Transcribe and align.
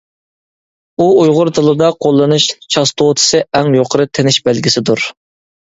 ئۇ 0.97 1.05
ئۇيغۇر 1.23 1.51
تىلىدا 1.59 1.91
قوللىنىلىش 2.07 2.49
چاستوتىسى 2.77 3.45
ئەڭ 3.61 3.71
يۇقىرى 3.83 4.11
تىنىش 4.19 4.45
بەلگىسىدۇر. 4.51 5.11